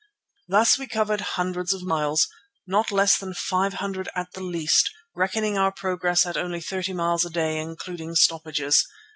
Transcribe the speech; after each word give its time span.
Thus 0.47 0.79
we 0.79 0.87
covered 0.87 1.21
hundreds 1.21 1.73
of 1.75 1.83
miles, 1.83 2.27
not 2.65 2.91
less 2.91 3.19
than 3.19 3.35
five 3.35 3.73
hundred 3.73 4.09
at 4.15 4.31
the 4.33 4.41
least, 4.41 4.89
reckoning 5.13 5.59
our 5.59 5.71
progress 5.71 6.25
at 6.25 6.37
only 6.37 6.59
thirty 6.59 6.91
miles 6.91 7.23
a 7.23 7.29
day, 7.29 7.59
including 7.59 8.15
stoppages. 8.15 8.83